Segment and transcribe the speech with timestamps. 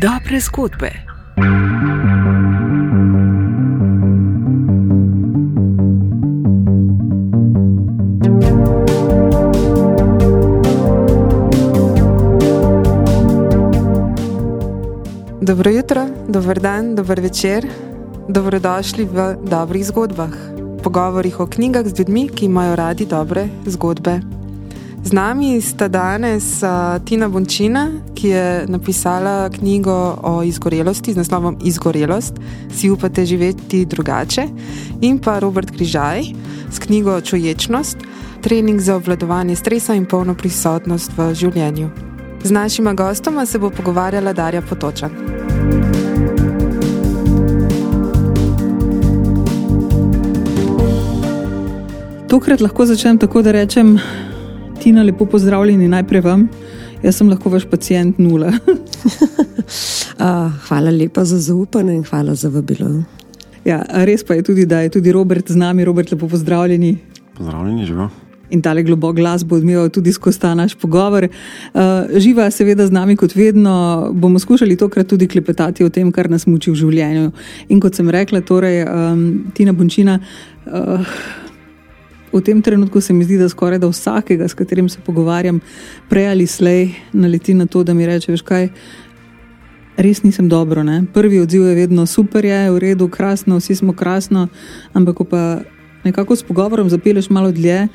[0.00, 0.90] Dobre zgodbe.
[15.42, 17.66] Dobro jutro, dober dan, dober večer,
[18.28, 20.30] dobrodošli v dobrih zgodbah,
[20.82, 24.37] pogovorih o knjigah z ljudmi, ki imajo radi dobre zgodbe.
[25.08, 31.56] Z nami sta danes uh, Tina Bončina, ki je napisala knjigo o izgorelosti z naslovom
[31.64, 32.36] Izgorelost,
[32.68, 34.44] si upate živeti drugače,
[35.00, 36.22] in pa Robert Križaj
[36.70, 37.96] s knjigo Čuječnost,
[38.44, 41.88] trening za obvladovanje stresa in polno prisotnost v življenju.
[42.44, 45.08] Z našima gostoma se bo pogovarjala Darja Potoča.
[52.28, 53.96] Tokrat lahko začnem tako, da rečem,
[54.78, 56.48] Tina, lepo pozdravljeni najprej vam.
[57.02, 58.46] Jaz sem lahko vaš pacijent nula.
[58.46, 58.52] uh,
[60.68, 63.02] hvala lepa za zaupanje in hvala za vabilo.
[63.64, 65.84] Ja, res pa je tudi, da je tudi Robert z nami.
[65.84, 66.98] Robert, lepo pozdravljeni.
[67.36, 68.08] Pozdravljeni, živo.
[68.50, 71.28] In tale globok glas bo odmeval tudi skozi ta naš pogovor.
[71.74, 71.80] Uh,
[72.16, 74.08] živa, seveda, z nami kot vedno.
[74.14, 77.32] Bomo skušali tokrat tudi klepetati o tem, kar nas muči v življenju.
[77.68, 80.20] In kot sem rekla, torej, um, Tina Bončina.
[80.66, 81.04] Uh,
[82.32, 85.60] V tem trenutku se mi zdi, da skoraj da vsakega, s katerim se pogovarjam,
[86.08, 88.68] prej ali slej, naleti na to, da mi reče: Veš kaj,
[89.96, 90.82] res nisem dobro.
[90.82, 91.02] Ne?
[91.12, 94.48] Prvi odziv je vedno super, je v redu, krasno, vsi smo krasno,
[94.92, 95.42] ampak ko pa
[96.04, 97.88] nekako s pogovorom zapeleš malo dlje,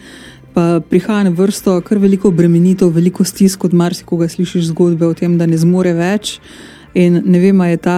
[0.54, 5.38] pa prihaja na vrsto kar veliko obremenitev, veliko stisk, od marsikoga slišiš zgodbe o tem,
[5.38, 6.38] da ne zmore več.
[6.94, 7.98] In ne vem, je ta.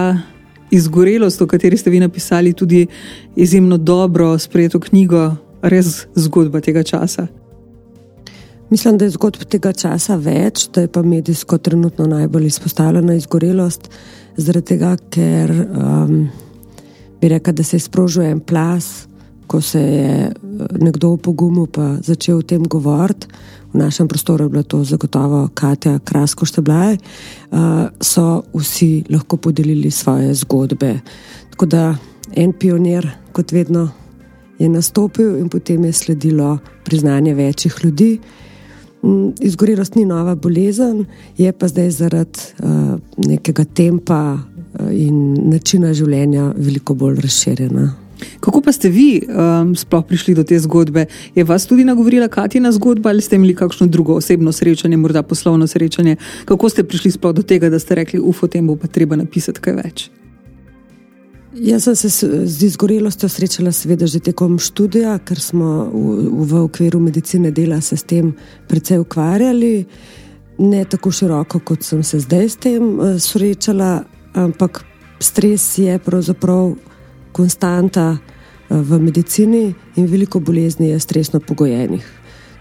[0.66, 2.88] Izgorelost, o kateri ste vi napisali, tudi
[3.38, 7.26] izjemno dobro sprejeto knjigo, res zgodba tega časa?
[8.70, 13.90] Mislim, da je zgodb tega časa več, da je pa medijsko trenutno najbolj izpostavljena izgorelost,
[14.36, 16.16] zaradi tega, ker um,
[17.20, 19.06] bi rekel, da se je sprožil en plas,
[19.46, 23.30] ko se je uh, nekdo v pogumu pa začel o tem govoriti.
[23.72, 29.90] V našem prostoru je bilo to zagotovo Katja Krasko Šteblaj, uh, so vsi lahko podelili
[29.90, 30.96] svoje zgodbe.
[31.54, 31.84] Tako da
[32.34, 33.88] en pionir, kot vedno,
[34.58, 38.18] je nastopil in potem je sledilo priznanje večjih ljudi.
[39.02, 41.04] Mm, izgorelost ni nova bolezen,
[41.38, 47.94] je pa zdaj zaradi uh, nekega tempa uh, in načina življenja veliko bolj razširjena.
[48.40, 51.06] Kako pa ste vi um, sploh prišli do te zgodbe?
[51.34, 55.66] Je vas tudi nagovorila Katina zgodba ali ste imeli kakšno drugo osebno srečanje, morda poslovno
[55.66, 56.16] srečanje?
[56.44, 59.16] Kako ste prišli sploh do tega, da ste rekli, uf, o tem bo pa treba
[59.16, 60.10] napisati kaj več?
[61.60, 67.00] Jaz sem se z izgorelostjo srečala, seveda, že tekom študija, ker smo v, v okviru
[67.00, 68.34] medicine dela se s tem
[68.68, 69.86] precej ukvarjali.
[70.58, 74.84] Ne tako široko, kot sem se zdaj s tem uh, srečala, ampak
[75.20, 76.74] stres je pravzaprav
[77.32, 78.36] konstanta uh,
[78.68, 82.04] v medicini in veliko bolezni je stresno pogojenih.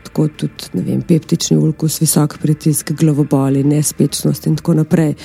[0.07, 5.15] Tako tudi vem, peptični ulkus, visok pritisk, glavoboli, nespečnost in tako naprej.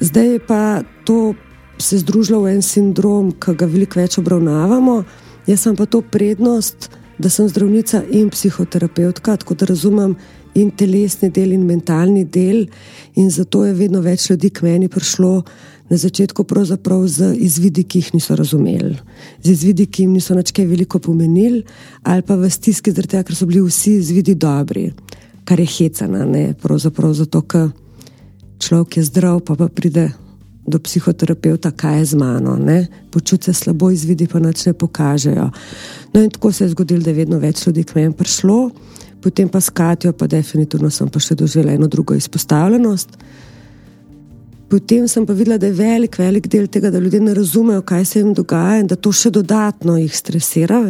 [0.00, 1.34] Zdaj je pa to
[1.78, 5.02] se združila v en sindrom, ki ga veliko več obravnavamo.
[5.46, 10.16] Jaz sem pa to prednost, da sem zdravnica in psihoterapeutka, tako da razumem
[10.56, 12.66] in telesni del, in mentalni del,
[13.14, 15.42] in zato je vedno več ljudi k meni prišlo.
[15.86, 18.96] Na začetku pravzaprav z izvidi, ki jih niso razumeli,
[19.44, 21.60] z izvidi, ki jim niso nič kaj veliko pomenili,
[22.02, 24.88] ali pa v stiski, tega, ker so bili vsi izvidi dobri,
[25.46, 27.70] kar je hecana, ne pravzaprav zato, ker
[28.58, 30.08] človek je zdrav, pa pa pride
[30.66, 32.58] do psihoterapeuta, kaj je z mano,
[33.10, 35.50] počutijo se slabo, izvidi pa nič ne pokažejo.
[36.12, 38.70] No, in tako se je zgodilo, da je vedno več ljudi k meni prišlo,
[39.22, 43.08] potem pa s Katijo, pa definitivno sem pa še doživela eno drugo izpostavljenost.
[44.68, 48.04] Potem sem pa videla, da je velik, velik del tega, da ljudje ne razumejo, kaj
[48.04, 50.80] se jim dogaja in da to še dodatno jih stresira.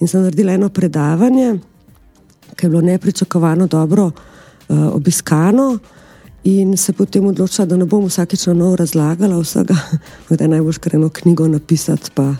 [0.00, 1.58] In sem naredila eno predavanje,
[2.56, 5.74] ki je bilo nepričakovano dobro uh, obiskano.
[6.44, 9.74] In se potem odločila, da ne bom vsakeč na novo razlagala vsega,
[10.30, 12.34] da je najbolj škreno knjigo napisati, pa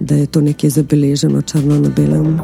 [0.00, 2.40] da je to nekje zabeleženo črno na belem.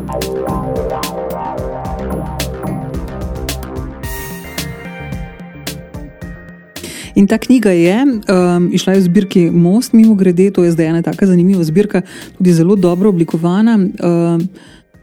[7.18, 11.02] In ta knjiga je um, išla v zbirki Most, mimo grede, to je zdaj ena
[11.02, 12.02] tako zanimiva zbirka,
[12.38, 13.74] tudi zelo dobro oblikovana.
[13.74, 14.48] Um,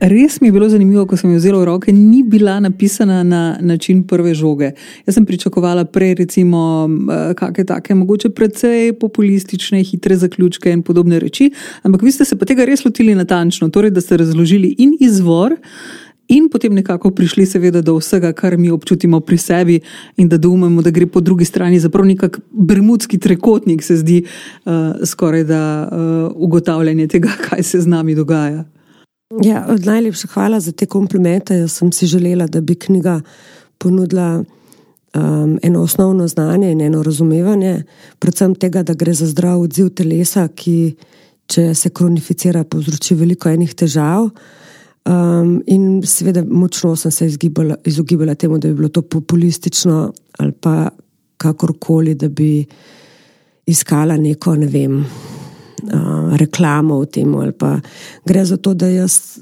[0.05, 3.57] Res mi je bilo zanimivo, ko sem jo vzela v roke, ni bila napisana na
[3.61, 4.69] način prve žoge.
[5.07, 11.19] Jaz sem pričakovala prej, recimo, eh, kakšne take, mogoče precej populistične, hitre zaključke in podobne
[11.19, 11.49] reči,
[11.83, 15.55] ampak vi ste se pa tega res lotili natančno, torej da ste razložili in izvor.
[16.27, 19.79] in potem nekako prišli, seveda, do vsega, kar mi občutimo pri sebi,
[20.17, 24.23] in da domujemo, da gre po drugi strani za prav nek bermudski trekotnik, se zdi
[24.65, 24.71] uh,
[25.05, 28.74] skoraj da uh, ugotavljanje tega, kaj se z nami dogaja.
[29.29, 31.55] Ja, najlepša hvala za te komplimente.
[31.55, 33.21] Jaz sem si želela, da bi knjiga
[33.77, 34.43] ponudila
[35.15, 37.83] um, eno osnovno znanje in eno razumevanje,
[38.19, 40.95] predvsem tega, da gre za zdrav odziv telesa, ki,
[41.47, 44.29] če se kronificira, povzroči veliko enih težav.
[45.05, 50.51] Um, in seveda, močno sem se izgibala, izogibala temu, da bi bilo to populistično ali
[50.51, 50.89] pa
[51.37, 52.65] kakorkoli, da bi
[53.65, 55.01] iskala neko, ne vem,
[55.87, 57.35] uh, reklamo v tem.
[58.25, 59.39] Gre za to, da jaz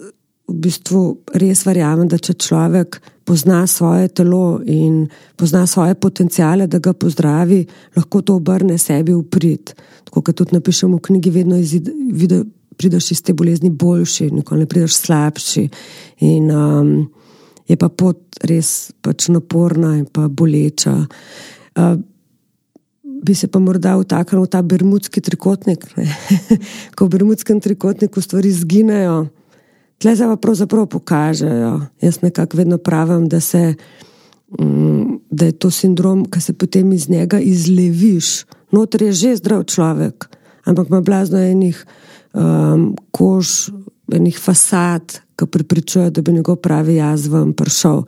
[0.48, 1.02] v bistvu
[1.40, 5.06] res verjamem, da če človek pozna svoje telo in
[5.40, 7.64] pozna svoje potencijale, da ga pozdravi,
[7.96, 9.72] lahko to obrne sebi v prid.
[10.04, 12.44] Tako kot tudi napišemo v knjigi, vedno izide
[12.78, 15.68] prideš iz te bolezni boljši, nikoli ne prideš slabši.
[16.28, 16.94] In um,
[17.70, 20.96] je pa pot res pač naporna in pa boleča.
[21.78, 21.96] Uh,
[23.24, 25.88] bi se pa morda vtaknil v ta bermudski trikotnik,
[26.96, 29.32] ko v bermudskem trikotniku stvari zginejo,
[29.98, 31.74] tle se pa pravzaprav pokažejo.
[32.04, 33.76] Jaz nekako vedno pravim, da, se,
[34.60, 38.44] um, da je to sindrom, ki se potem iz njega izleviš.
[38.76, 40.28] Notri je že zdrav človek,
[40.66, 41.86] ampak ima blazno enih
[42.34, 43.72] um, kož,
[44.12, 48.04] enih fasad, ki pripričujejo, da bi njegov pravi jaz vam prišel.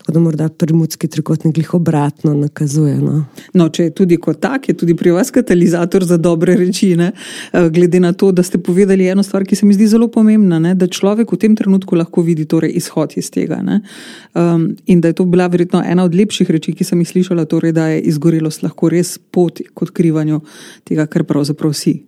[0.00, 2.94] Tako da morda primutski trikotnik jih obratno nakazuje.
[2.96, 3.24] No.
[3.54, 6.94] No, če je tudi kot tak, je tudi pri vas katalizator za dobre reči.
[6.96, 7.10] Ne?
[7.52, 10.58] Eh, glede na to, da ste povedali eno stvar, ki se mi zdi zelo pomembna,
[10.58, 10.72] ne?
[10.74, 13.60] da človek v tem trenutku lahko vidi torej, izhod iz tega.
[13.60, 17.44] Um, in da je to bila verjetno ena od lepših reči, ki sem jih slišala,
[17.44, 20.40] torej, da je izgorelost lahko res pot k odkrivanju
[20.88, 21.98] tega, kar pravzaprav si.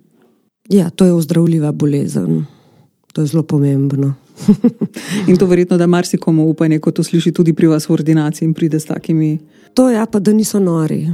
[0.72, 2.46] Ja, to je ozdravljiva bolezen.
[3.12, 4.14] To je zelo pomembno.
[5.29, 8.55] in to verjetno, da marsikomu upanje, ko to sliši tudi pri vas v ordinaciji in
[8.55, 9.38] pride s takimi.
[9.75, 11.06] To ja, pa, da niso nori,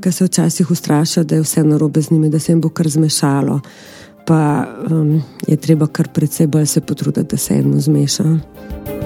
[0.00, 2.88] ker se včasih ustrašijo, da je vse narobe z njimi, da se jim bo kar
[2.88, 3.60] zmešalo.
[4.26, 9.01] Pa um, je treba kar predvsej bolj se potruditi, da se jim zmeša.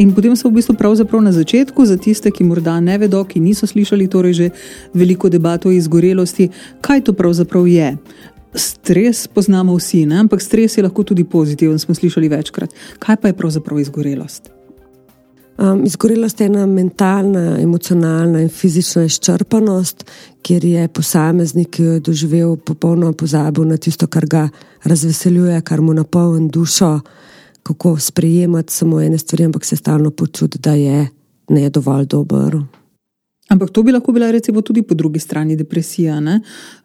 [0.00, 3.36] In potem so v bistvu pravzaprav na začetku, za tiste, ki morda ne vedo, ki
[3.36, 4.46] niso slišali torej že
[4.96, 6.48] veliko debat o izgorelosti,
[6.80, 7.98] kaj to pravzaprav je.
[8.56, 10.24] Stres poznamo vsi, ne?
[10.24, 12.72] ampak stres je lahko tudi pozitiven, smo slišali večkrat.
[12.98, 14.48] Kaj pa je pravzaprav izgorelost?
[15.60, 20.08] Um, izgorelost je ena mentalna, emocionalna in fizična izčrpanost,
[20.40, 24.48] kjer je posameznik, ki jo je doživel, popolnoma pozabil na tisto, kar ga
[24.84, 27.00] razveseljuje, kar mu napolni dušo
[27.62, 31.08] kako sprejemati samo ene stvari, ampak se stalno počuti, da je
[31.48, 32.56] ne dovolj dober.
[33.48, 36.22] Ampak to bi lahko bila recimo tudi po drugi strani depresija.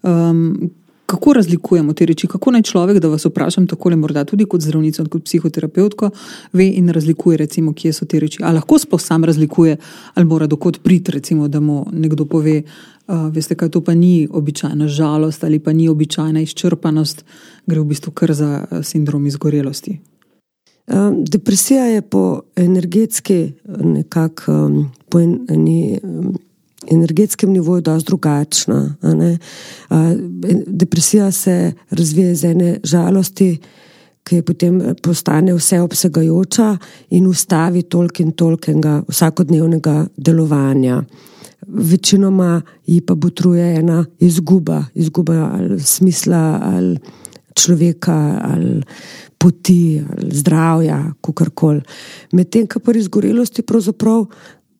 [0.04, 0.72] Um,
[1.06, 2.28] kako razlikujemo te reči?
[2.28, 6.10] Kako naj človek, da vas vprašam tako, morda tudi kot zdravnica, kot psihoterapeutka,
[6.54, 8.42] ve in razlikuje, recimo, kje so te reči?
[8.44, 9.78] Ali lahko sploh sam razlikuje,
[10.14, 14.28] ali mora dokot priti, recimo, da mu nekdo pove, uh, veste, kaj to pa ni
[14.32, 17.26] običajna žalost ali pa ni običajna izčrpanost,
[17.66, 20.00] gre v bistvu kar za sindrom izgorelosti.
[21.28, 26.38] Depresija je po energetski, nekako um, po en, eni, um,
[26.92, 28.96] energetskem nivoju dosti drugačna.
[30.68, 33.58] Depresija se razvija iz ene žalosti,
[34.26, 36.78] ki potem postane vseobsegajoča
[37.10, 41.04] in ustavi toliko in toliko vsakodnevnega delovanja.
[41.68, 46.98] Večinoma ji pa botruje ena izguba, izguba ali smisla ali
[47.56, 48.82] človeka ali
[49.38, 51.82] poti, zdravja, kako koli.
[52.32, 54.26] Medtem, ko pri izgorelosti pravzaprav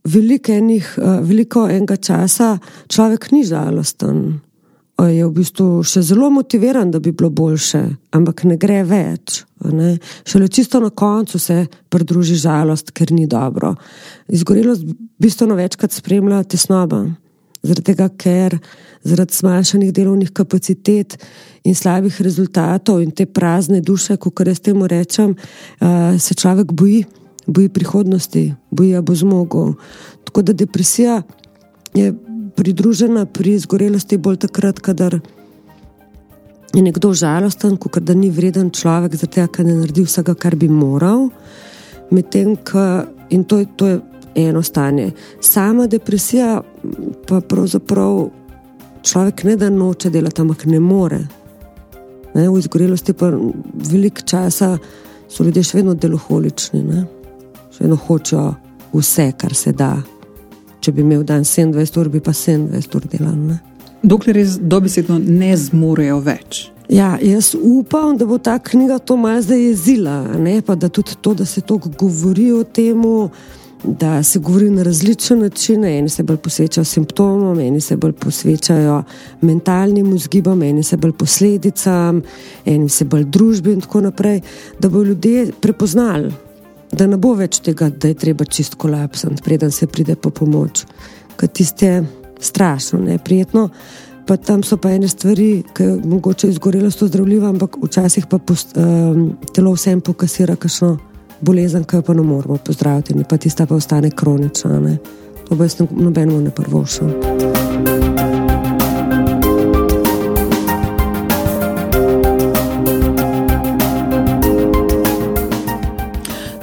[0.06, 2.58] veliko, enih, eh, veliko enega časa
[2.88, 4.42] človek ni žalosten.
[4.96, 7.82] Je v bistvu še zelo motiviran, da bi bilo boljše,
[8.16, 9.44] ampak ne gre več.
[9.60, 9.98] Ne?
[10.24, 13.74] Šele čisto na koncu se pridruži žalost, ker ni dobro.
[14.32, 14.86] Izgorelost
[15.20, 17.10] bistveno večkrat spremlja tesnoba,
[17.66, 18.58] zaradi tega, ker
[19.06, 21.18] zaradi zmanjšanih delovnih kapacitet
[21.66, 25.36] in slabih rezultatov in te prazne duše, kot jaz temu rečem,
[26.20, 27.06] se človek boji,
[27.48, 29.74] boji prihodnosti, boji, da bo zmogel.
[30.26, 31.22] Tako da depresija
[31.94, 32.14] je
[32.56, 35.20] pridružena pri izgorelosti bolj takrat, kadar
[36.76, 40.68] je nekdo žalosten, kot da ni vreden človek, zato ker ne naredi vsega, kar bi
[40.68, 41.30] moral.
[42.12, 42.58] Medtem,
[43.30, 44.00] in to to je
[44.36, 45.12] eno stanje.
[45.42, 46.62] Sama depresija
[47.28, 48.30] pa pravzaprav
[49.04, 51.20] človek ne da noče delati, ampak ne more.
[52.34, 53.32] Ne, v izgorelosti pa
[53.74, 54.78] veliko časa
[55.30, 57.06] so ljudje še vedno deloholični, ne?
[57.72, 58.54] še vedno hočejo
[58.94, 59.96] vse, kar se da,
[60.80, 63.36] če bi imel dan 27 ur, bi pa 27 ur delal.
[63.40, 63.60] Ne?
[64.04, 66.66] Dokler res dobesedno ne zmorejo več.
[66.92, 70.60] Ja, jaz upam, da bo ta knjiga to malo zdaj jezila, ne?
[70.62, 73.02] pa da tudi to, da se toliko govori o tem,
[73.84, 75.98] da se govori na različne načine.
[75.98, 79.04] Eni se bolj posvečajo simptomom, eni se bolj posvečajo
[79.42, 82.22] mentalnim vzgibom, eni se bolj posledicam,
[82.66, 84.42] eni se bolj družbi in tako naprej,
[84.80, 86.34] da bo ljudje prepoznali
[86.92, 90.86] da ne bo več tega, da je treba čist kolapsati, preden se pride po pomoč.
[91.36, 91.92] Ker tiste
[92.40, 93.70] strašno, neprijetno.
[94.26, 98.26] Pa tam so pa ene stvari, ki je mogoče izgorelo s to zdravljivo, ampak včasih
[98.30, 100.96] pa post, um, telo vsem pokasira kakšno
[101.42, 104.80] bolezen, ki jo pa ne moramo pozdraviti, in pa tista pa ostane kronična.
[104.80, 104.98] Ne?
[105.50, 107.14] To bo jaz nobenemu ne prvošal.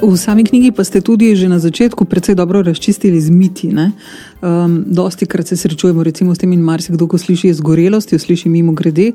[0.03, 3.71] V sami knjigi pa ste tudi že na začetku precej dobro razčistili z miti.
[3.71, 8.49] Um, dosti krat se srečujemo recimo, s tem, in marsikdo, ko sliši izgorelost, jo sliši
[8.49, 9.13] mimo grede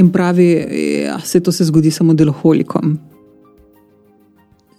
[0.00, 0.76] in pravi, da
[1.14, 2.98] ja, se to se zgodi samo deloholikom.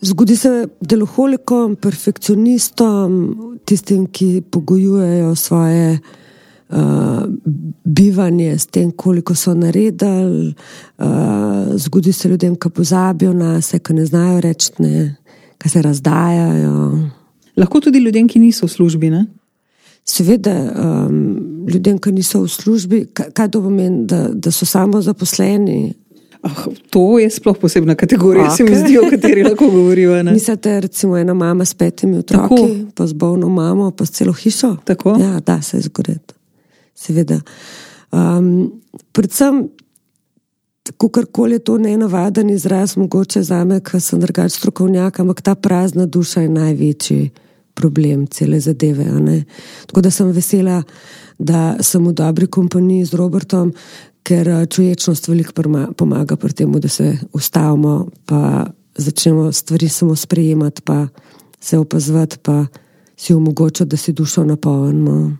[0.01, 3.11] Zgodi se deloholikom, perfekcionistom,
[3.65, 6.77] tistim, ki pogojujejo svoje uh,
[7.85, 10.53] bivanje s tem, koliko so naredili.
[10.97, 15.21] Uh, zgodi se ljudem, ki pozabijo na vse, ki ne znajo reči ne
[15.61, 16.99] ki se razdajajo.
[17.57, 19.09] Lahko tudi ljudem, ki niso v službi.
[19.13, 19.25] Ne?
[20.07, 25.01] Seveda, um, ljudem, ki niso v službi, kaj, kaj to pomeni, da, da so samo
[25.01, 25.93] zaposleni.
[26.41, 28.57] Ah, to je sploh posebna kategorija, okay.
[28.57, 30.23] se mi zdi, o kateri lahko govorijo.
[30.23, 32.91] Mislite, recimo, ena mama s petimi otroki, Tako.
[32.95, 34.75] pa z bolno mamo, pa s celo hišo?
[34.83, 35.17] Tako.
[35.19, 36.33] Ja, da se izgoreti.
[36.95, 37.39] Seveda.
[38.11, 38.81] Um,
[39.11, 39.69] predvsem
[40.97, 46.05] Kakorkoli je to nenavaden izraz, mogoče za me, ki sem drugačen strokovnjak, ampak ta prazna
[46.05, 47.29] duša je največji
[47.73, 49.05] problem cele zadeve.
[49.85, 50.83] Tako da sem vesela,
[51.37, 53.73] da sem v dobri kompaniji z Robertom,
[54.23, 55.53] ker eh, čuječnost veliko
[55.97, 61.07] pomaga pri tem, da se ustavimo, pa začnemo stvari samo sprejemati, pa
[61.59, 62.65] se opazovati, pa
[63.17, 65.37] si omogočati, da si dušo napolnimo.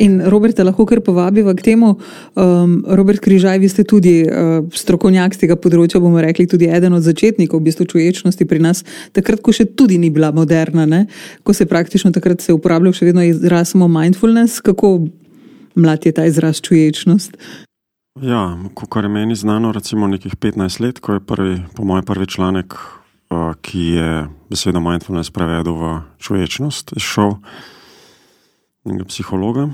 [0.00, 1.92] In Roberta lahko kar povabiva k temu.
[2.32, 6.96] Um, Robert Križaj, vi ste tudi uh, strokovnjak z tega področja, bomo rekli, tudi eden
[6.96, 8.80] od začetnikov v bistvu čuječnosti pri nas,
[9.12, 11.04] takrat, ko še tudi ni bila moderna, ne?
[11.44, 14.62] ko se praktično takrat se uporabljal še vedno izraz samo mindfulness.
[14.64, 15.10] Kako
[15.76, 17.36] mlad je ta izraz čuječnost?
[18.24, 18.56] Ja,
[18.88, 22.72] kar je meni znano, recimo nekih 15 let, ko je prvi, po mojem, prvi članek,
[22.72, 25.92] uh, ki je besedo mindfulness prevedel v
[26.24, 27.36] čuječnost, šel
[28.84, 29.68] nekega psihologa.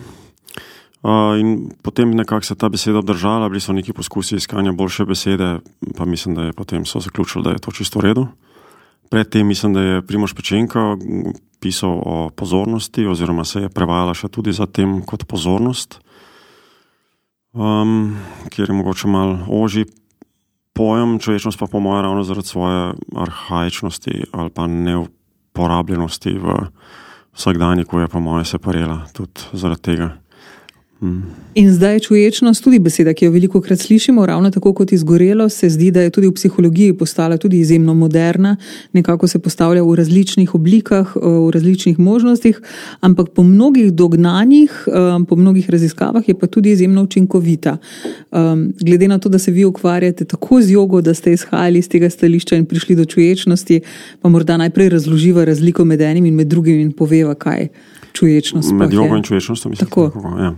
[1.06, 5.58] Uh, in potem nekako se ta beseda obdržala, bili so neki poskusi iskanja boljše besede,
[5.96, 8.26] pa mislim, da je potem so zaključili, da je to čisto v redu.
[9.10, 10.96] Predtem mislim, da je Primoš Pečenka
[11.60, 16.00] pisal o pozornosti, oziroma se je prevajala še tudi za tem kot pozornost,
[17.54, 18.16] um,
[18.50, 19.86] kjer je mogoče malo oži
[20.76, 26.46] pojem, človečnost pa po mojem ravno zaradi svoje arhajičnosti ali pa neuporabljenosti v
[27.36, 30.10] vsakdanjiku je, po mojem, se parela tudi zaradi tega.
[31.54, 35.48] In zdaj je čuječnost tudi beseda, ki jo veliko krat slišimo, ravno tako kot izgorelo,
[35.48, 38.56] se zdi, da je tudi v psihologiji postala tudi izjemno moderna,
[38.92, 42.60] nekako se postavlja v različnih oblikah, eh, v različnih možnostih,
[43.00, 47.76] ampak po mnogih dognanjih, eh, po mnogih raziskavah je pa tudi izjemno učinkovita.
[48.32, 51.88] Ehm, glede na to, da se vi ukvarjate tako z jogo, da ste izhajali iz
[51.88, 53.80] tega stališča in prišli do čuječnosti,
[54.22, 57.68] pa morda najprej razloživa razliko med enim in med drugim in poveva, kaj
[58.12, 58.72] čuječnost.
[58.72, 59.88] Med jogo in čuječnostjo, mislim.
[59.88, 60.10] Tako.
[60.10, 60.54] tako ja.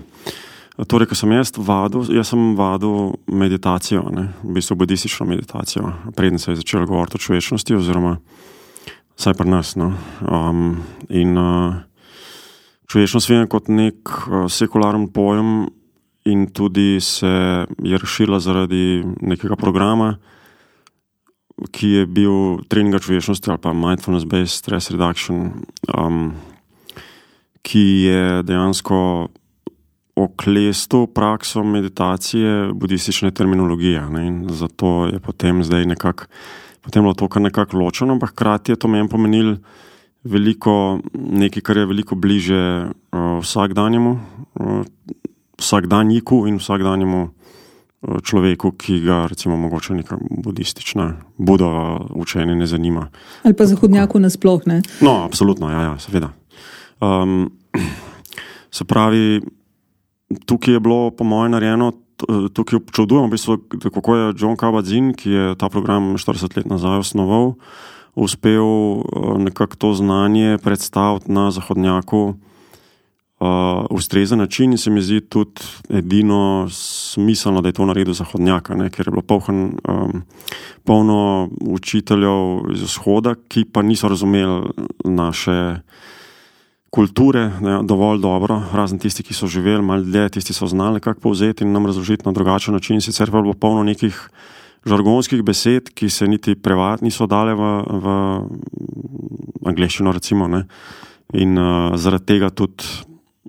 [0.78, 6.38] Torej, ko sem jaz vadil, jaz sem vadil meditacijo, ne, v bistvu budistično meditacijo, preden
[6.38, 8.18] se je začel govoriti o človečnosti, oziroma
[9.18, 9.74] vsaj pri nas.
[9.74, 9.90] No.
[10.22, 10.78] Um,
[11.10, 11.82] in uh,
[12.86, 15.66] človečnost vidim kot nek uh, sekularen pojem,
[16.30, 20.14] in tudi se je rešila zaradi nekega programa,
[21.72, 26.36] ki je bil trening človečnosti ali pa mindfulness-based stress reduction, um,
[27.66, 29.28] ki je dejansko
[30.24, 34.02] oklestil prakso meditacije, budistične terminologije.
[34.10, 34.44] Ne?
[34.50, 36.26] Zato je potem zdaj nekako
[36.94, 39.56] bilo to kar nekako ločeno, ampak hkrati je to meni pomenilo
[40.24, 44.20] veliko, nekaj, kar je veliko bliže uh, vsakdanjemu,
[44.54, 44.82] uh,
[45.58, 51.70] vsakdanjiku in vsakdanjemu uh, človeku, ki ga recimo mogoče neka budistična budo
[52.14, 53.08] učenje ne zanima.
[53.42, 54.82] Ali pa zahodnjaku nasploh, ne?
[55.00, 56.32] No, absolutno, ja, ja seveda.
[57.00, 57.50] Um,
[58.70, 59.40] se pravi,
[60.46, 61.92] tukaj je bilo, po mojem, narejeno
[62.52, 63.52] tukaj občudujem, v bistvu,
[63.94, 67.54] kako je John Kabat-Zinn, ki je ta program 40 let nazaj osnoval,
[68.18, 68.66] uspel
[69.38, 72.34] nekako to znanje predstaviti na zahodnjaku
[73.38, 78.74] uh, ustrezen način in se mi zdi tudi edino smiselno, da je to naredil zahodnjaka,
[78.74, 78.90] ne?
[78.90, 80.22] ker je bilo poln, um,
[80.84, 84.66] polno učiteljev iz vzhoda, ki pa niso razumeli
[85.04, 85.80] naše
[86.90, 91.20] kulture ne, dovolj dobro, razen tisti, ki so živeli malo dlje, tisti so znali kako
[91.20, 93.00] povzeti in nam razložiti na drugačen način.
[93.00, 94.30] Sicer pa je bilo polno nekih
[94.86, 98.16] žargonskih besed, ki se niti prevad niso dale v, v
[99.68, 100.48] angliščino, recimo.
[100.48, 100.64] Ne.
[101.36, 102.84] In uh, zaradi tega tudi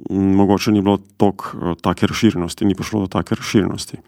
[0.10, 4.01] mogoče ni bilo tok, uh, take razširjenosti, ni prišlo do take razširjenosti.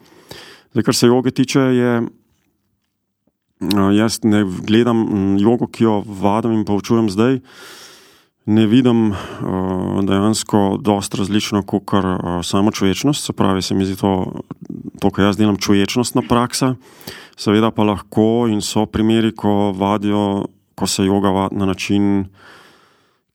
[0.72, 6.66] Zdaj, kar se joge tiče, je, uh, jaz ne gledam jogo, ki jo vadim in
[6.68, 7.40] poučujem zdaj.
[8.46, 9.18] Ne vidim uh,
[10.02, 14.42] dejansko dosta različno kot uh, samo človečnost, se pravi, se mi zdi to,
[15.00, 16.76] to kar jaz delam, človečnostna praksa.
[17.38, 22.26] Seveda pa lahko in so primeri, ko vadijo, ko se joga vadi na način,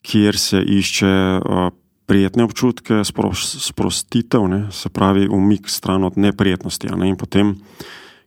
[0.03, 1.71] kjer se išče uh,
[2.07, 6.91] prijetne občutke, spros, sprostitev, ne, se pravi, umik stran od neprijetnosti.
[6.97, 7.55] Ne, in potem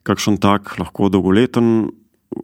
[0.03, 1.89] kakšen tak lahko dolgoleten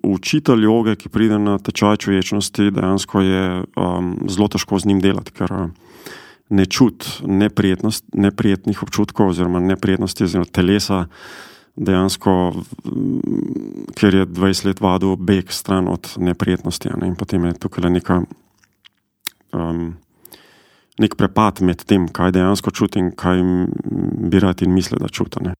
[0.03, 3.43] učitelj joge, ki pride na tečaj človečnosti, dejansko je
[3.77, 5.67] um, zelo težko z njim delati, ker uh,
[6.49, 7.07] ne čuti
[8.13, 11.05] neprijetnih občutkov oziroma neprijetnosti oziroma telesa.
[11.75, 12.55] Dejansko,
[13.99, 17.09] ker je 20 let vadil beg stran od neprijetnosti, ne?
[17.11, 18.21] in potem je tukaj neka
[19.51, 19.97] um,
[20.99, 23.43] nek prepad med tem, kaj dejansko čutim in kaj
[24.31, 25.51] bi rad in misli, da čutim.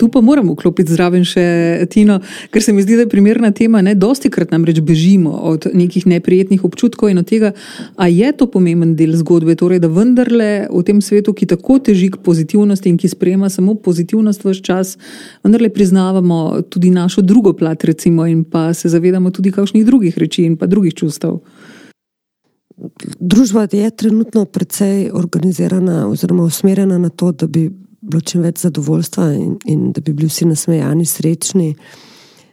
[0.00, 1.42] Tu pa moramo vklopiti zraven še
[1.92, 3.82] Tino, ker se mi zdi, da je primerna tema.
[3.84, 3.92] Ne?
[3.92, 7.50] Dosti krat namreč bežimo od nekih neprijetnih občutkov in od tega,
[8.00, 9.58] a je to pomemben del zgodbe.
[9.60, 13.76] Torej, da vendarle v tem svetu, ki tako teži k pozitivnosti in ki sprejema samo
[13.76, 14.94] pozitivnost v vse čas,
[15.44, 20.46] vendarle priznavamo tudi našo drugo plat, recimo, in pa se zavedamo tudi kakšnih drugih reči
[20.48, 21.42] in pa drugih čustev.
[23.20, 27.68] Družba je trenutno precej organizirana oziroma usmerjena na to, da bi
[28.00, 31.74] bilo čim več zadovoljstva in, in da bi bili vsi nasmejani, srečni.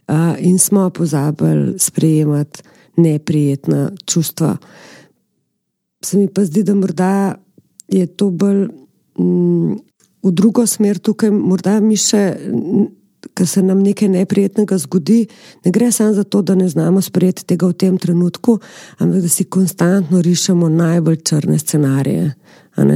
[0.07, 2.63] Uh, in smo pozabili sprejemati
[2.97, 4.57] neprijetna čustva.
[6.03, 7.35] Se mi pa zdi, da morda
[7.87, 8.67] je to bolj
[9.19, 9.75] mm,
[10.23, 12.23] v drugo smer tukaj, morda mi še.
[13.37, 15.25] Ker se nam nekaj neprijetnega zgodi,
[15.65, 18.55] ne gre samo za to, da ne znamo sprejeti tega v tem trenutku,
[19.03, 22.29] ampak da si konstantno rišemo najbolj črne scenarije.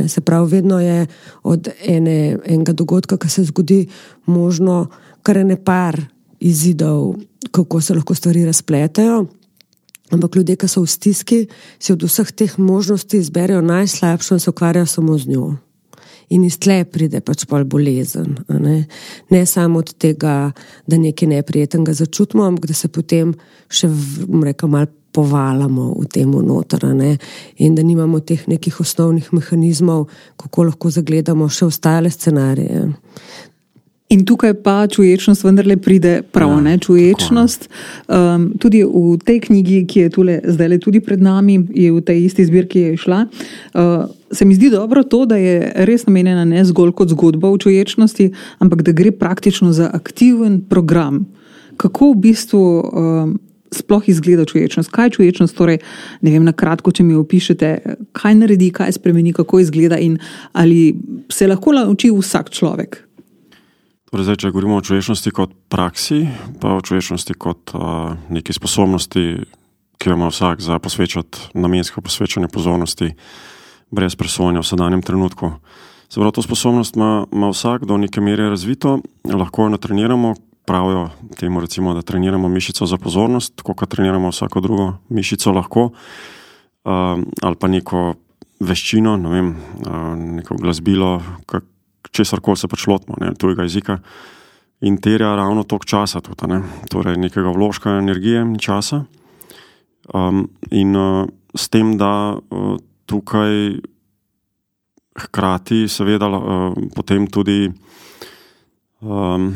[0.08, 1.08] Se pravi, vedno je
[1.44, 3.88] od ene, enega dogodka, ki se zgodi,
[4.26, 4.88] možno
[5.26, 5.98] kar ne par
[6.40, 7.16] izidov,
[7.52, 9.26] kako se lahko stvari razpletajo.
[10.12, 11.40] Ampak ljudje, ki so v stiski,
[11.80, 15.56] si od vseh teh možnosti izberejo najslabšo in se ukvarjajo samo z njo.
[16.30, 18.38] In iz tle pride pač pol bolezen.
[18.50, 18.86] Ne?
[19.30, 20.52] ne samo od tega,
[20.88, 23.34] da nekaj neprijetnega začutimo, ampak da se potem
[23.70, 23.90] še,
[24.44, 27.18] rekel, malo povalamo v tem notranje
[27.58, 32.88] in da nimamo teh nekih osnovnih mehanizmov, kako lahko zagledamo še ostale scenarije.
[34.12, 37.70] In tukaj pa čuječnost vendarle pride prav, ja, ne čuječnost.
[38.12, 42.26] Um, tudi v tej knjigi, ki je tule zdaj tudi pred nami, je v tej
[42.28, 43.22] isti zbirki šla.
[43.72, 47.58] Uh, se mi zdi dobro to, da je res namenjena ne zgolj kot zgodba o
[47.58, 51.24] čuječnosti, ampak da gre praktično za aktiven program.
[51.80, 53.40] Kako v bistvu um,
[53.72, 54.92] sploh izgleda čuječnost?
[54.92, 55.56] Kaj je čuječnost?
[55.58, 55.80] Torej,
[56.22, 57.70] ne vem, na kratko, če mi opišete,
[58.12, 60.20] kaj naredi, kaj spremeni, kako izgleda in
[60.54, 60.96] ali
[61.32, 63.00] se lahko nauči vsak človek.
[64.12, 66.26] Torej, zdaj, če govorimo o čuječnosti kot praksi,
[66.60, 69.24] pa o čuječnosti kot uh, neki sposobnosti,
[69.96, 73.14] ki jo ima vsak za posvečati namensko posvečanje pozornosti,
[73.92, 75.54] brez presojanja v sedanjem trenutku.
[76.12, 80.36] Zavrlo to sposobnost ima, ima vsak do neke mere razvito, lahko jo natreniramo,
[80.72, 87.20] pravijo temu, recimo, da treniramo mišico za pozornost, kot treniramo vsako drugo mišico, lahko, uh,
[87.42, 88.14] ali pa neko
[88.64, 89.50] veščino, ne vem,
[89.84, 91.18] uh, neko glasbilo,
[92.12, 94.00] česar koli se pač lotimo, ne, tujega jezika.
[94.88, 96.62] In terja ravno toliko časa, tudi, ne?
[96.90, 99.04] torej nekega vložka energije in časa.
[100.16, 102.80] Um, in uh, s tem, da uh,
[103.12, 103.76] tukaj
[105.20, 107.68] hkrati, seveda, uh, potem tudi
[109.04, 109.52] um,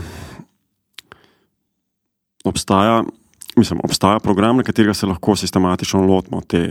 [2.46, 3.04] obstaja,
[3.58, 6.64] mislim, obstaja program, na katerega se lahko sistematično lotimo te,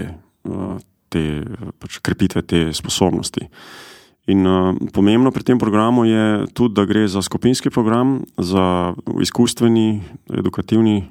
[0.44, 0.76] eh,
[1.08, 1.42] te
[1.78, 3.48] pač krepitve te sposobnosti.
[4.26, 10.00] In uh, pomembno pri tem programu je tudi, da gre za skupinski program, za izkustveni,
[10.32, 11.04] edukativni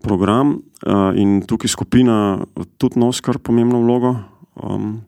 [0.00, 2.38] program uh, in tukaj skupina
[2.80, 4.16] tudi nosi kar pomembno vlogo.
[4.56, 5.02] Um,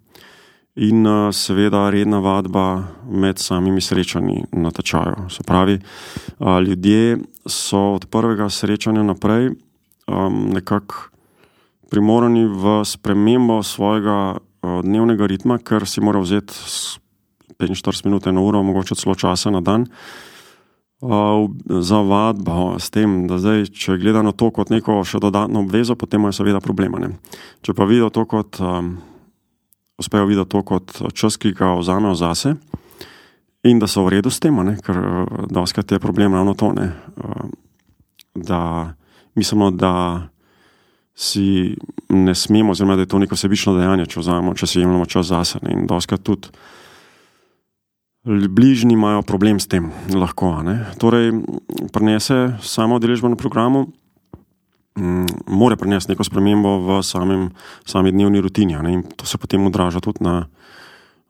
[0.76, 5.30] in uh, seveda redna vadba med samimi srečanji na tečaju.
[5.30, 5.78] Se pravi,
[6.38, 9.50] uh, ljudje so od prvega srečanja naprej
[10.06, 10.94] um, nekako
[11.90, 16.52] primorani v spremembo svojega uh, dnevnega ritma, ker si mora vzeti
[17.58, 19.86] 45 minut, eno uro, mogoče celo časa na dan.
[21.00, 25.96] Uh, za vadbo s tem, da zdaj, če gledajo to kot neko še dodatno obvezo,
[25.96, 27.16] potem imajo seveda probleme.
[27.64, 28.96] Če pa vidijo to kot um,
[29.98, 32.54] uspejo videti to kot čas, ki ga vzamejo zase
[33.66, 34.76] in da so v redu s tem, ne?
[34.78, 36.92] ker eh, doskrat je problem ravno to, ne?
[36.92, 37.46] Eh,
[38.34, 38.92] da
[39.34, 40.28] mislimo, da
[41.16, 41.76] si
[42.08, 45.32] ne smemo, oziroma da je to neko sebično dejanje, če vzamemo, če si imamo čas
[45.32, 45.58] zase.
[45.64, 45.72] Ne?
[45.72, 46.52] In doskrat tudi
[48.26, 50.60] bližnji imajo problem s tem, lahko.
[50.66, 50.82] Ne?
[51.00, 51.32] Torej,
[51.94, 53.86] prenese samo deležbo na programu.
[54.96, 57.50] Mm, mora prinesti neko spremembo v samem,
[57.84, 58.72] sami dnevni rutini.
[58.88, 60.46] In to se potem odraža tudi na,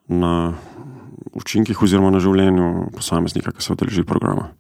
[0.09, 0.55] na
[1.35, 4.53] učinkih oziroma na življenju posameznika, ki se odeleži programa.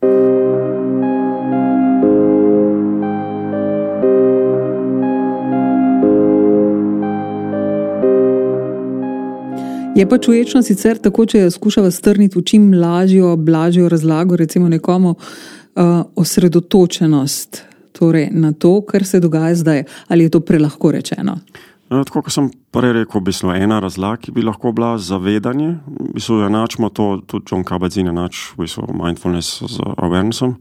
[9.96, 15.14] Je pa čuječnost sicer tako, če skušava strniti v čim lažjo, blažjo razlago, recimo nekomu
[15.14, 17.62] uh, osredotočenost
[17.98, 21.38] torej na to, kar se dogaja zdaj, ali je to prelahko rečeno?
[21.86, 25.76] No, tako kot sem prej rekel, bi bilo ena razlaga, ki bi lahko bila zavedanje.
[25.86, 30.56] V bistvu enačimo to, tudi John Kabat-Zinn enač, v bistvu mindfulness z awarenessom.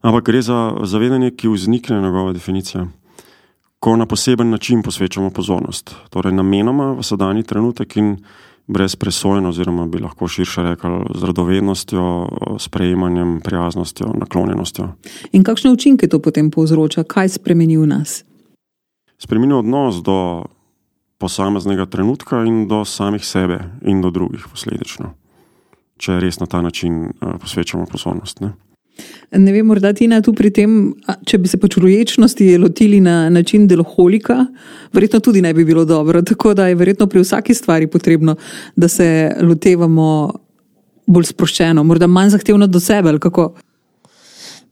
[0.00, 2.86] Ampak gre za zavedanje, ki vznikne njegova definicija.
[3.78, 8.16] Ko na poseben način posvečamo pozornost, torej namenoma v sedanji trenutek in
[8.68, 12.28] brez presojno, oziroma bi lahko širše rekli, z radovednostjo,
[12.60, 14.88] sprejemanjem, prijaznostjo, naklonjenostjo.
[15.32, 18.22] In kakšne učinke to potem povzroča, kaj spremeni v nas?
[19.18, 20.44] Spremeni odnos do
[21.18, 25.14] posameznega trenutka in do samih sebe in do drugih posledično,
[25.98, 28.40] če res na ta način uh, posvečamo pozornost.
[28.40, 28.52] Ne?
[29.30, 30.72] Ne vem, morda ti na tu pri tem,
[31.28, 34.46] če bi se pač roječnosti lotili na način deloholika,
[34.96, 36.22] verjetno tudi ne bi bilo dobro.
[36.22, 38.36] Tako da je verjetno pri vsaki stvari potrebno,
[38.76, 39.08] da se
[39.42, 40.08] lotevamo
[41.06, 43.12] bolj sproščeno, morda manj zahtevno do sebe.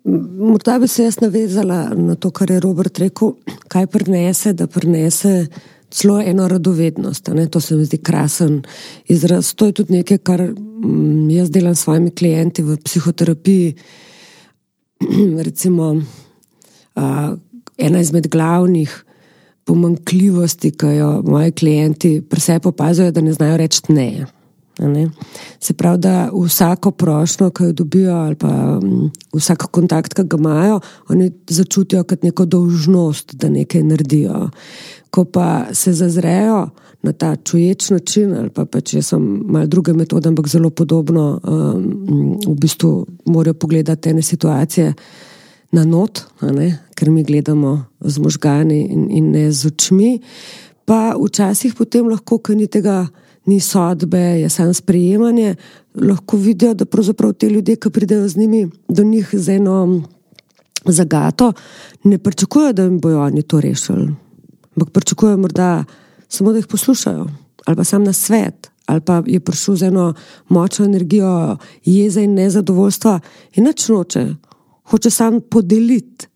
[0.07, 3.35] Morda bi se jaz navezala na to, kar je Robert rekel,
[3.69, 5.47] kaj prinese, da prinese
[5.91, 7.29] celo eno radovednost.
[7.51, 8.63] To se mi zdi krasen
[9.09, 9.55] izraz.
[9.55, 13.75] To je tudi nekaj, kar mm, jaz delam s svojimi klienti v psihoterapiji.
[15.47, 15.93] recimo,
[16.95, 17.33] uh,
[17.79, 19.05] ena izmed glavnih
[19.67, 24.27] pomankljivosti, ki jo moji klienti pri sebi opazujejo, da ne znajo reči ne.
[25.61, 28.49] Se pravi, da vsako prošlo, ki jo dobijo, ali pa
[28.83, 34.51] um, vsak kontakt, ki ga imajo, oni začutijo kot neko dolžnost, da nekaj naredijo.
[35.11, 36.69] Ko pa se zazrejo
[37.03, 41.41] na ta čuječ način, ali pa, pa če so malo druge metode, ampak zelo podobno,
[41.43, 44.93] um, v bistvu morajo pogledati ene situacije
[45.73, 46.25] na not,
[46.95, 50.19] ker mi gledamo z možgani in, in ne z očmi.
[50.85, 53.07] Pa včasih potem lahko, ker ni tega,
[53.47, 55.55] ni sodbe, je samo sprejemanje,
[55.95, 60.03] lahko vidijo, da pravzaprav te ljudje, ki pridejo z njimi do njih z eno
[60.85, 61.53] zagato,
[62.05, 64.15] ne pričakujejo, da jim bojo oni to rešili.
[64.77, 65.85] Ampak pričakujejo morda
[66.29, 67.27] samo da jih poslušajo,
[67.67, 70.15] ali pa sam na svet, ali pa je prišel z eno
[70.49, 73.21] močno energijo jeze in nezadovoljstva
[73.55, 74.27] in nič noče,
[74.85, 76.27] hoče sam podeliti.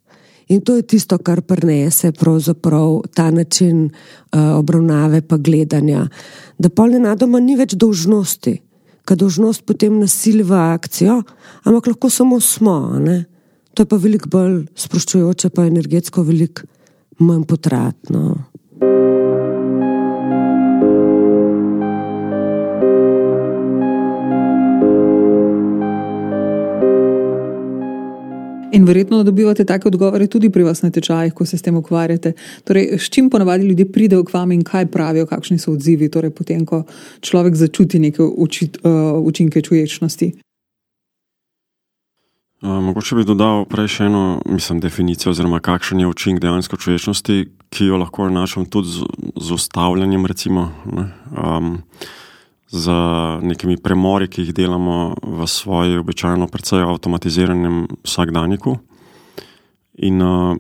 [0.51, 2.11] In to je tisto, kar prenese
[3.15, 6.09] ta način uh, obravnave pa gledanja.
[6.59, 8.57] Da pa ne nadoma ni več dolžnosti,
[9.07, 11.23] ker dolžnost potem nasili v akcijo,
[11.65, 12.99] ampak lahko samo smo.
[12.99, 13.25] Ne?
[13.75, 16.67] To je pa veliko bolj sproščujoče, pa energetsko veliko
[17.23, 18.35] manj potratno.
[28.73, 32.33] In verjetno dobivate take odgovore tudi pri vas na tečajih, ko se s tem ukvarjate.
[32.65, 36.31] Torej, s čim ponavadi ljudje pridejo k vam in kaj pravijo, kakšni so odzivi, torej
[36.31, 36.85] potem, ko
[37.21, 40.33] človek začuti neke učit, uh, učinke čuječnosti.
[42.63, 47.37] Uh, mogoče bi dodal prej še eno mislim, definicijo, oziroma kakšen je učinek dejansko čuječnosti,
[47.75, 50.27] ki jo lahko enačam tudi z, z ustavljanjem.
[50.27, 51.81] Recimo, um,
[52.71, 52.93] z
[53.43, 58.77] nekimi premori, ki jih delamo v svoji običajno precej avtomatiziranem vsakdanjiku.
[60.07, 60.57] In uh,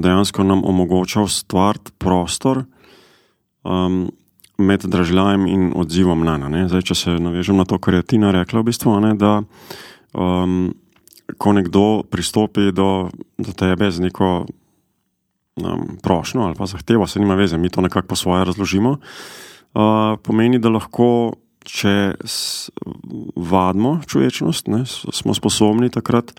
[0.00, 2.64] dejansko nam omogoča ustvariti prostor
[3.62, 4.08] um,
[4.58, 6.72] med državljajem in odzivom na nas.
[6.84, 9.42] Če se navežem na to, kar je Tina rekla, v bistvu, ne, da
[10.16, 10.72] um,
[11.36, 17.36] ko nekdo pristopi do, do tebe z neko um, prošnjo ali pa zahtevo, se nima
[17.36, 18.96] veze, mi to nekako po svoje razložimo.
[19.74, 21.36] Uh, pomeni, da lahko,
[21.68, 22.14] če
[23.36, 26.32] vadimo človečnost, ne, smo sposobni takrat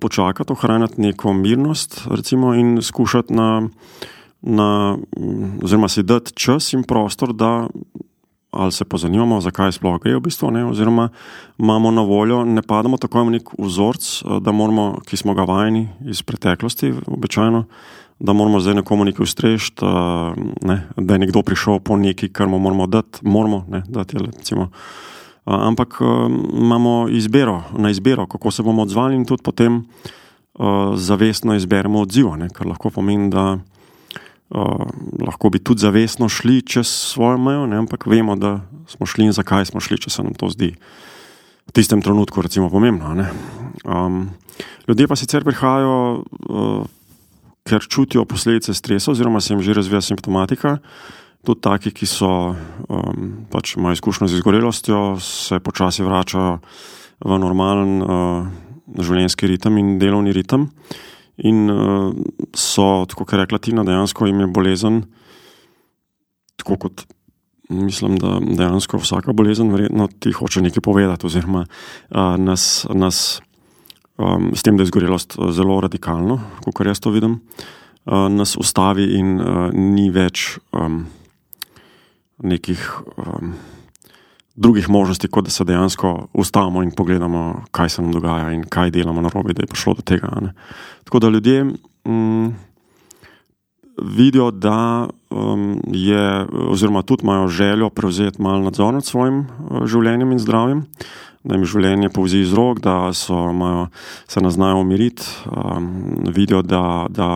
[0.00, 3.68] počakati, ohranjati neko mirnost recimo, in skušati na,
[4.42, 4.96] na,
[5.64, 7.68] oziroma si dati čas in prostor, da
[8.52, 11.08] ali se pozanimamo, zakaj sploh gre v bistvu, ne, oziroma
[11.58, 14.08] imamo na voljo, ne padamo tako v nek vzorc,
[14.44, 17.64] da moramo, ki smo ga vajeni iz preteklosti, običajno,
[18.22, 19.84] da moramo zdaj nekomu nekaj ustrežiti,
[20.62, 24.70] ne, da je nekdo prišel po nekaj, kar mu moramo dati, moramo ne, dati, recimo.
[25.44, 25.98] Ampak
[26.54, 32.36] imamo izbiro, na izbiro, kako se bomo odzvali, in tudi potem uh, zavestno izberemo odziv,
[32.38, 34.86] ne, kar lahko pomeni, da uh,
[35.26, 39.34] lahko bi tudi zavestno šli čez svojo mejo, ne, ampak vemo, da smo šli in
[39.34, 40.76] zakaj smo šli, če se nam to zdi
[41.66, 43.26] v tistem trenutku, recimo, pomembno.
[43.82, 44.28] Um,
[44.86, 47.01] ljudje pa sicer prihajajo, uh,
[47.68, 50.78] ker čutijo posledice stresa, oziroma se jim že razvija simptomatika.
[51.42, 52.54] Tudi taki, ki so,
[52.88, 56.60] um, pač imajo izkušnjo z izgorelostjo, se počasi vračajo
[57.24, 58.46] v normalen uh,
[58.98, 60.68] življenjski ritem in delovni ritem.
[61.42, 62.14] In uh,
[62.54, 65.02] so, kot je rekla Tina, dejansko jim je bolezen,
[66.62, 67.06] tako kot
[67.72, 73.40] mislim, da dejansko vsaka bolezen, verjetno ti hoče nekaj povedati, oziroma uh, nas, nas
[74.22, 77.40] um, s tem, da je zgorelost zelo radikalno, kot jaz to vidim,
[78.06, 81.04] uh, nas ustavi in uh, ni več um,
[82.42, 82.88] nekih.
[83.18, 83.54] Um,
[84.54, 88.90] drugih možnosti, kot da se dejansko ustavimo in pogledamo, kaj se nam dogaja in kaj
[88.90, 90.28] delamo na robi, da je prišlo do tega.
[90.40, 90.52] Ne.
[91.04, 92.48] Tako da ljudje mm,
[94.02, 100.32] vidijo, da um, je, oziroma tudi imajo željo prevzeti malo nadzor nad svojim uh, življenjem
[100.32, 100.84] in zdravjem.
[101.42, 103.88] Da jim življenje povzi iz rok, da so, imajo,
[104.30, 105.88] se ne znajo umiriti, um,
[106.30, 107.30] vidijo, da, da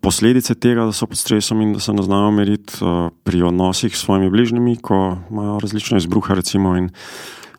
[0.00, 3.96] posledice tega, da so pod stresom in da se ne znajo meriti uh, pri odnosih
[3.96, 6.90] s svojimi bližnjimi, ko imajo različne izbruhe, recimo, in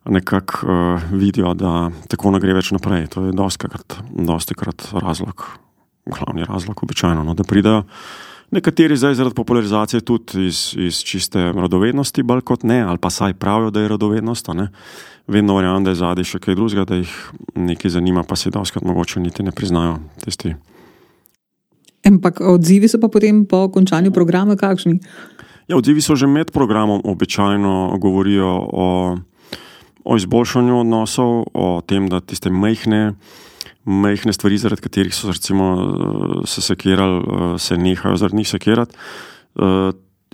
[0.05, 3.07] nekako uh, vidijo, da tako ne gre več naprej.
[3.13, 5.45] To je dosti krat razlog,
[6.05, 7.83] glavni razlog, običajno, no, da pridejo.
[8.51, 13.33] Nekateri zdaj zaradi popularizacije tudi iz, iz čiste radovednosti, bolj kot ne, ali pa saj
[13.33, 14.47] pravijo, da je radovednost.
[15.27, 17.11] Vedno verjamem, da je zadaj še kaj drugega, da jih
[17.59, 20.53] nekaj zanima, pa se doskrat mogoče niti ne priznajo tisti.
[22.07, 25.01] Ampak odzivi so pa potem po končanju programa kakšni?
[25.67, 28.87] Ja, odzivi so že med programom, običajno govorijo o,
[30.07, 33.17] o izboljšanju odnosov, o tem, da tiste majhne,
[33.83, 35.73] majhne stvari, zaradi katerih so recimo,
[36.47, 38.95] se sekirali, se nehajo zaradi njih sekirati.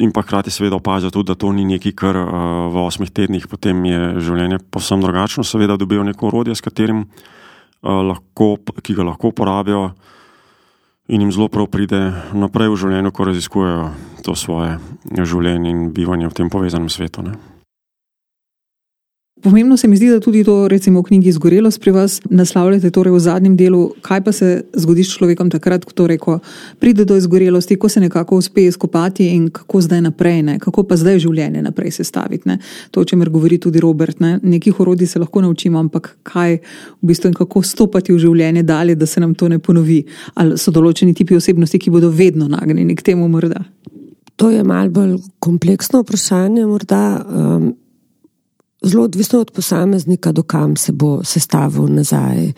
[0.02, 3.86] In pa hkrati seveda opazijo tudi, da to ni nekaj, kar v osmih tednih potem
[3.86, 5.46] je življenje povsem drugačno.
[5.46, 7.06] Seveda dobijo neko orodje, s katerim
[7.84, 9.92] lahko, ki ga lahko uporabijo
[11.14, 12.00] in jim zelo prav pride
[12.34, 13.88] naprej v življenju, ko raziskujejo
[14.26, 14.80] to svoje
[15.14, 17.22] življenje in bivanje v tem povezanem svetu.
[17.28, 17.53] Ne.
[19.44, 23.12] Pomembno se mi zdi, da tudi to, recimo, v knjigi Zgorelost pri vas naslavljate torej
[23.12, 26.38] v zadnjem delu, kaj pa se zgodi s človekom takrat, ko, torej, ko
[26.80, 30.56] pride do izgorelosti, ko se nekako uspe izkopati in kako zdaj naprej, ne?
[30.64, 32.48] kako pa zdaj življenje naprej sestaviti.
[32.48, 32.58] Ne?
[32.96, 34.24] To, o čemer govori tudi Robert.
[34.24, 34.40] Ne?
[34.44, 36.62] Nekih orodij se lahko naučimo, ampak kaj
[37.02, 40.06] v bistvu in kako stopati v življenje dalje, da se nam to ne ponovi.
[40.40, 43.60] Ali so določeni tipi osebnosti, ki bodo vedno nagnjeni k temu morda?
[44.40, 47.06] To je malce bolj kompleksno vprašanje, morda.
[47.28, 47.74] Um,
[48.84, 52.52] zelo odvisno od posameznika, do kam se bo sestavil nazaj.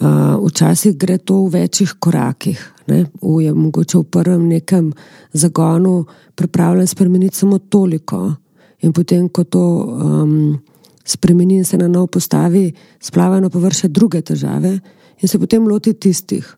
[0.00, 0.08] Uh,
[0.46, 2.72] včasih gre to v večjih korakih.
[2.86, 3.06] Ne?
[3.22, 4.92] V, je mogoče v prvem nekem
[5.32, 8.34] zagonu pripravljen spremeniti samo toliko,
[8.80, 10.58] in potem, ko to um,
[11.04, 14.78] spremeni in se na novo postavi, splava na površje druge težave
[15.20, 16.56] in se potem loti tistih.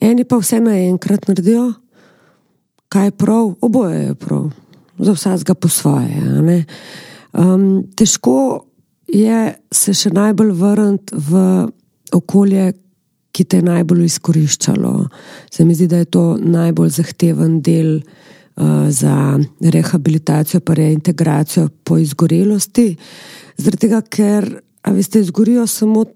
[0.00, 1.72] Eni pa vse naenkrat naredijo,
[2.88, 4.50] kaj je prav, oboje je prav,
[4.98, 6.22] za vsega po svoje.
[7.36, 8.66] Um, težko
[9.12, 9.40] je
[9.72, 11.40] se še najbolj vrniti v
[12.16, 12.72] okolje,
[13.36, 14.92] ki te je najbolj izkoriščalo.
[15.52, 21.98] Se mi zdi, da je to najbolj zahteven del uh, za rehabilitacijo, pa reintegracijo po
[22.00, 22.94] izgorelosti.
[23.60, 24.48] Zaradi tega, ker,
[24.82, 26.06] a veste, izgorijo samo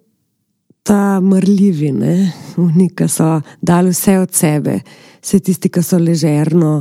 [0.88, 1.92] ta mrljivi,
[2.96, 4.80] ki so dali vse od sebe,
[5.20, 6.80] vse tisti, ki so ležerno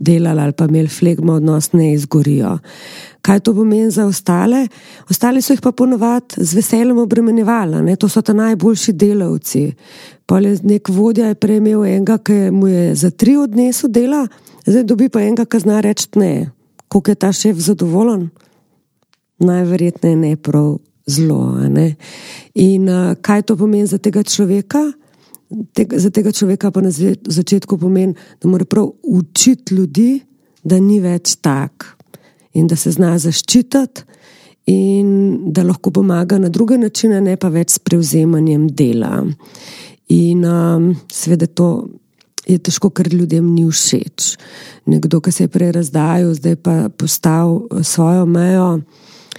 [0.00, 2.56] delali ali pa imeli flegmo odnos, ne izgorijo.
[3.22, 4.66] Kaj to pomeni za ostale?
[5.10, 9.72] Ostali so jih pa ponovadi z veseljem obremenjevali, to so ta najboljši delavci.
[10.62, 14.26] Nek vodja je prejmel enega, ki mu je za tri odnesel dela,
[14.66, 16.50] zdaj dobi pa enega, ki zna reči ne.
[16.88, 18.28] Kako je ta šef zadovoljen?
[19.38, 21.58] Najverjetneje ne prav zelo.
[21.68, 21.94] Ne?
[22.54, 24.92] In uh, kaj to pomeni za tega človeka?
[25.74, 30.20] tega, za tega človeka pa na začetku pomeni, da mora prav učiti ljudi,
[30.62, 31.99] da ni več tak
[32.52, 34.06] in da se zna zaščititi
[34.70, 39.24] in da lahko pomaga na druge načine, ne pa več s prevzemanjem dela.
[40.10, 41.70] In um, seveda to
[42.46, 44.34] je težko, ker ljudem ni všeč.
[44.90, 48.80] Nekdo, ki se je prej razdajal, zdaj pa postal svojo mejo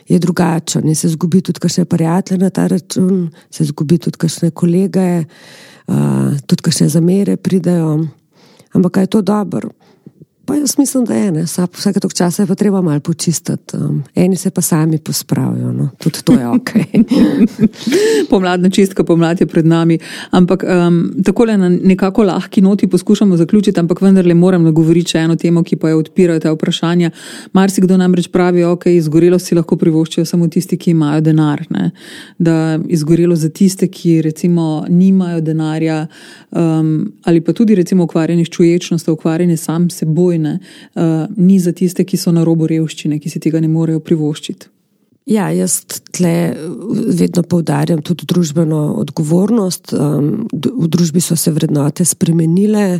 [0.07, 0.87] je drugačen.
[0.95, 5.25] Se zgubi tudi kakšne prijatelje na ta račun, se zgubi tudi kakšne kolege,
[5.87, 7.99] uh, tudi kakšne zamere pridejo.
[8.73, 9.71] Ampak je to dobro?
[10.51, 11.43] Pa jaz mislim, da je ne.
[11.73, 13.77] Vsake tok časa je pa treba malo počistiti.
[13.77, 15.89] Um, eni se pa sami pospravijo, no.
[15.97, 16.69] tudi to je ok.
[18.29, 19.99] Pomladna čistka, pomlad je pred nami.
[20.31, 25.19] Ampak um, tako le na nekako lahki noti poskušamo zaključiti, ampak vendarle moram nagovoriti še
[25.19, 27.11] eno temo, ki pa je odpirajo ta vprašanja.
[27.53, 31.63] Marsikdo namreč pravi, ok, izgorelo si lahko privoščijo samo tisti, ki imajo denar.
[31.69, 31.91] Ne?
[32.37, 36.07] Da izgorelo za tiste, ki recimo nimajo denarja
[36.51, 36.91] um,
[37.23, 40.57] ali pa tudi recimo ukvarjanje s čuječnostjo, ukvarjanje sam seboj ne,
[40.95, 44.71] uh, ni za tiste, ki so na robu revščine, ki si tega ne morejo privoščiti.
[45.29, 46.55] Ja, jaz tle
[47.13, 49.93] vedno poudarjam tudi družbeno odgovornost.
[49.93, 52.99] Um, v družbi so se vrednote spremenile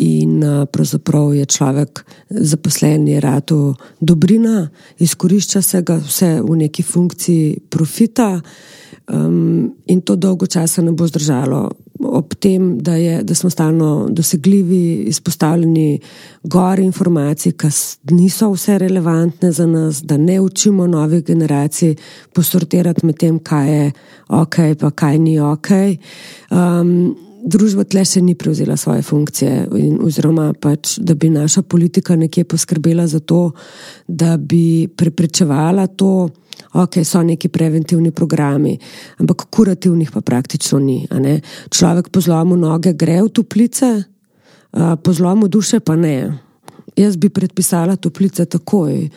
[0.00, 6.82] in uh, pravzaprav je človek zaposlen, je rado dobrina, izkorišča se ga vse v neki
[6.82, 8.32] funkciji profita
[9.12, 11.68] um, in to dolgo časa ne bo zdržalo
[12.12, 16.00] ob tem, da, je, da smo stalno dosegljivi, izpostavljeni
[16.42, 17.70] gori informacij, ki
[18.10, 21.94] niso vse relevantne za nas, da ne učimo novih generacij
[22.34, 23.90] posortirati med tem, kaj je
[24.28, 25.70] ok, pa kaj ni ok.
[26.50, 32.16] Um, družba tle še ni prevzela svoje funkcije, in, oziroma pač, da bi naša politika
[32.16, 33.50] nekje poskrbela za to,
[34.08, 36.28] da bi preprečevala to
[36.72, 38.78] ok, so neki preventivni programi,
[39.18, 41.06] ampak kurativnih pa praktično ni.
[41.70, 43.90] Človek po zlomu noge gre v toplice,
[45.02, 46.38] po zlomu duše pa ne.
[46.96, 49.08] Jaz bi predpisala toplice takoj.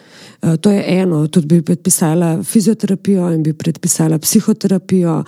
[0.62, 5.24] To je eno, tudi bi predpisala fizioterapijo in bi predpisala psihoterapijo.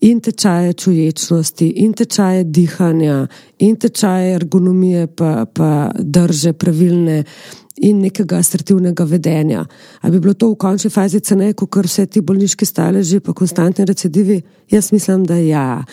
[0.00, 3.26] In tečaje čuječnosti, in tečaje dihanja,
[3.58, 7.24] in tečaje ergonomije, pa, pa drže pravilne,
[7.80, 9.64] in nekega asertivnega vedenja.
[10.00, 13.84] Ali bi bilo to v končni fazi ceneje, kot vse ti bolniški staleži, pa konstantni
[13.84, 14.40] recidivi?
[14.70, 15.84] Jaz mislim, da ja.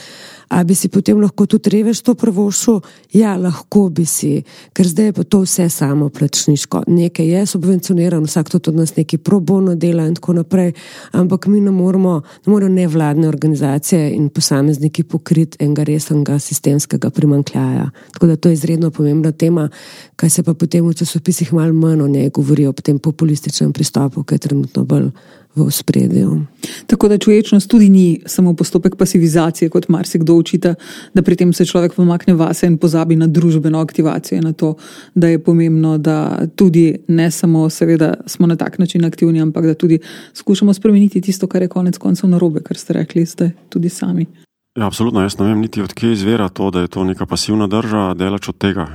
[0.49, 2.81] A bi si potem lahko tudi revež to prvošil?
[3.13, 6.83] Ja, lahko bi si, ker zdaj je pa to vse samo plačniško.
[6.87, 10.73] Nekaj je subvencionirano, vsak to od nas neki probono dela in tako naprej,
[11.11, 17.89] ampak mi ne moramo, ne morajo nevladne organizacije in posamezniki pokriti enega resnega sistemskega primankljaja.
[18.13, 19.69] Tako da to je izredno pomembna tema,
[20.15, 24.23] kaj se pa potem v časopisih malo manj o njej govori ob tem populističnem pristopu,
[24.23, 25.09] ki je trenutno bolj
[25.55, 26.41] v spredju.
[26.87, 30.75] Tako da čuječnost tudi ni samo postopek pasivizacije, kot marsikdo učita,
[31.13, 34.75] da pri tem se človek pomakne vase in pozabi na družbeno aktivacijo, na to,
[35.15, 39.73] da je pomembno, da tudi ne samo, seveda, smo na tak način aktivni, ampak da
[39.73, 39.99] tudi
[40.33, 44.25] skušamo spremeniti tisto, kar je konec koncev narobe, kar ste rekli, ste tudi sami.
[44.75, 48.13] Ja, absolutno, jaz ne vem niti odkje izvira to, da je to neka pasivna drža,
[48.13, 48.87] delač od tega,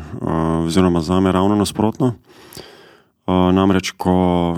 [0.66, 2.14] oziroma za me ravno nasprotno.
[3.26, 4.56] Namreč, ko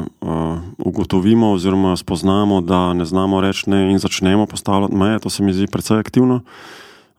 [0.79, 5.53] ugotovimo oziroma spoznamo, da ne znamo reči ne in začnemo postavljati meje, to se mi
[5.53, 6.40] zdi precej aktivno.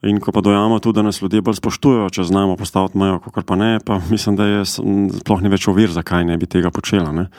[0.04, 3.46] In ko pa dojamo tudi, da nas ljudje bolj spoštujejo, če znamo postaviti mejo, kot
[3.46, 7.12] pa ne, pa mislim, da je sploh ni več ovir, zakaj ne bi tega počela.
[7.12, 7.30] Ne?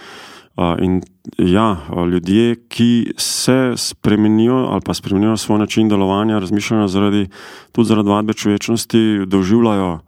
[0.81, 1.01] In
[1.39, 1.67] ja,
[2.09, 7.27] ljudje, ki se spremenijo ali pa spremenijo svoj način delovanja, razmišljajo zaradi,
[7.73, 9.99] tudi zaradi vadbe človečnosti, doživljajo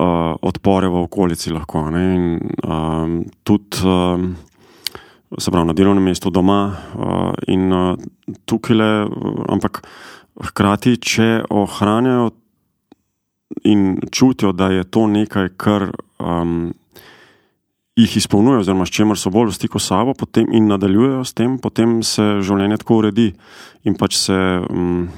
[0.00, 1.52] uh, odpore v okolici.
[1.52, 4.34] Lahko, in, um, tudi um,
[5.28, 7.94] pravi, na delovnem mestu, doma uh, in uh,
[8.48, 8.90] tukaj le,
[9.52, 9.82] ampak
[10.40, 12.30] hkrati, če ohranjajo
[13.66, 15.90] in čutijo, da je to nekaj, kar.
[16.18, 16.72] Um,
[17.98, 20.14] Jih izpolnjujejo, oziroma s čimer so bolj v stiku s sabo,
[20.54, 23.26] in nadaljujejo s tem, potem se življenje tako uredi,
[23.84, 25.10] in pač se um,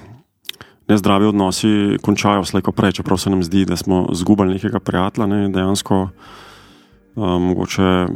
[0.89, 5.49] nezdravi odnosi končajo slejko prej, čeprav se nam zdi, da smo zgubili nekega prijatelja, ne,
[5.49, 8.07] dejansko uh, mogoče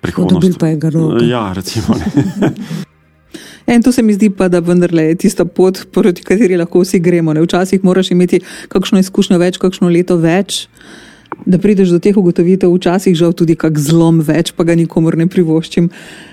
[0.00, 0.40] prihodnost.
[0.40, 1.24] Dobil pa je ga roko.
[1.24, 1.96] Ja, recimo.
[3.66, 7.00] In to se mi zdi pa, da vendarle je tista pot, proti kateri lahko vsi
[7.00, 7.32] gremo.
[7.32, 7.42] Ne.
[7.42, 10.66] Včasih moraš imeti kakšno izkušnjo več, kakšno leto več
[11.46, 15.26] da prideš do teh ugotovitev, včasih žal tudi kak zlom več, pa ga nikomor ne
[15.30, 15.88] privoščim.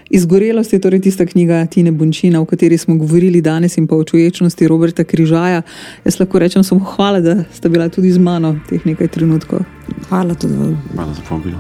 [0.10, 4.04] Izgorelost je torej tista knjiga Tine Bunčina, o kateri smo govorili danes in pa o
[4.04, 5.62] čuječnosti Roberta Križaja.
[6.06, 9.60] Jaz lahko rečem samo hvala, da ste bila tudi z mano teh nekaj trenutkov.
[10.10, 10.82] Hvala tudi vam.
[10.96, 11.60] Hvala za povabilo.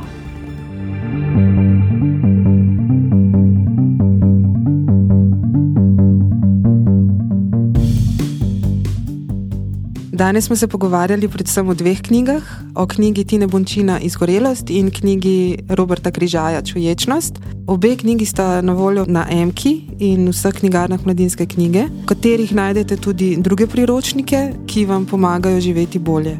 [10.20, 12.44] Danes smo se pogovarjali predvsem o dveh knjigah:
[12.76, 17.40] o knjigi Tine Bončina Izgorelost in knjigi Roberta Križaja Čuječnost.
[17.68, 22.98] Obe knjigi sta na voljo na Emki in vseh knjigarnah mladinske knjige, v katerih najdete
[22.98, 26.36] tudi druge priročnike, ki vam pomagajo živeti bolje.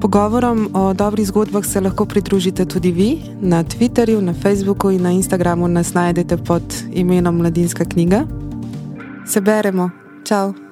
[0.00, 5.10] Pogovorom o dobrih zgodbah se lahko pridružite tudi vi na Twitterju, na Facebooku in na
[5.10, 6.62] Instagramu nas najdete pod
[6.92, 8.26] imenom Mladinska knjiga.
[9.26, 9.90] Se beremo,
[10.28, 10.65] čau!